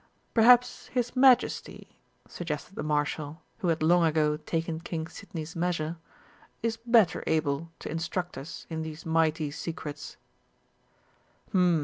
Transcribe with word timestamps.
"Perhaps 0.33 0.87
His 0.87 1.15
Majesty," 1.15 1.95
suggested 2.27 2.73
the 2.73 2.81
Marshal, 2.81 3.39
who 3.59 3.67
had 3.67 3.83
long 3.83 4.03
ago 4.03 4.35
taken 4.35 4.79
King 4.79 5.05
Sidney's 5.05 5.55
measure, 5.55 5.95
"is 6.63 6.75
better 6.75 7.23
able 7.27 7.69
to 7.77 7.91
instruct 7.91 8.35
us 8.35 8.65
in 8.67 8.81
these 8.81 9.05
mighty 9.05 9.51
secrets?" 9.51 10.17